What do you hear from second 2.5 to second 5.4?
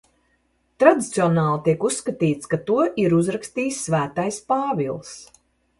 ka to ir uzrakstījis Svētais Pāvils.